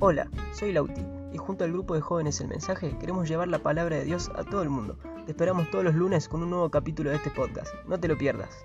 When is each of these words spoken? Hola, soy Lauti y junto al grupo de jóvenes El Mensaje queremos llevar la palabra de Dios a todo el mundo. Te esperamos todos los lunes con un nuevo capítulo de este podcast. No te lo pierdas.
Hola, 0.00 0.28
soy 0.52 0.70
Lauti 0.70 1.04
y 1.32 1.38
junto 1.38 1.64
al 1.64 1.72
grupo 1.72 1.96
de 1.96 2.00
jóvenes 2.00 2.40
El 2.40 2.46
Mensaje 2.46 2.96
queremos 3.00 3.28
llevar 3.28 3.48
la 3.48 3.58
palabra 3.58 3.96
de 3.96 4.04
Dios 4.04 4.30
a 4.36 4.44
todo 4.44 4.62
el 4.62 4.70
mundo. 4.70 4.96
Te 5.26 5.32
esperamos 5.32 5.68
todos 5.72 5.82
los 5.82 5.96
lunes 5.96 6.28
con 6.28 6.40
un 6.40 6.50
nuevo 6.50 6.70
capítulo 6.70 7.10
de 7.10 7.16
este 7.16 7.32
podcast. 7.32 7.74
No 7.88 7.98
te 7.98 8.06
lo 8.06 8.16
pierdas. 8.16 8.64